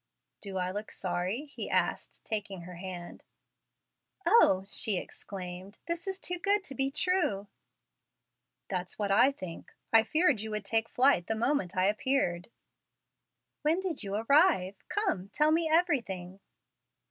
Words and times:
"Do 0.41 0.57
I 0.57 0.71
look 0.71 0.91
sorry?" 0.91 1.45
he 1.45 1.69
asked, 1.69 2.25
taking 2.25 2.61
her 2.61 2.77
hand. 2.77 3.21
"Oh!" 4.25 4.65
she 4.67 4.97
exclaimed; 4.97 5.77
"this 5.85 6.07
is 6.07 6.19
too 6.19 6.39
good 6.39 6.63
to 6.63 6.73
be 6.73 6.89
true!" 6.89 7.45
"That's 8.67 8.97
what 8.97 9.11
I 9.11 9.31
think, 9.31 9.71
I 9.93 10.01
feared 10.01 10.41
you 10.41 10.49
would 10.49 10.65
take 10.65 10.89
flight 10.89 11.27
the 11.27 11.35
moment 11.35 11.77
I 11.77 11.85
appeared." 11.85 12.49
"When 13.61 13.79
did 13.79 14.01
you 14.01 14.15
arrive? 14.15 14.73
Come, 14.89 15.29
tell 15.33 15.51
me 15.51 15.69
everything." 15.69 16.39